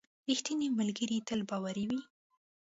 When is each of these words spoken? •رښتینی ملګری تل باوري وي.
•رښتینی 0.29 0.67
ملګری 0.79 1.17
تل 1.27 1.39
باوري 1.49 1.85
وي. 1.89 2.01